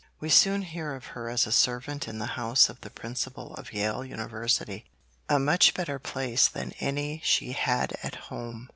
[0.19, 3.71] We soon hear of her as a servant in the house of the Principal of
[3.71, 4.85] Yale University,
[5.29, 8.69] a much better place than any she had at home.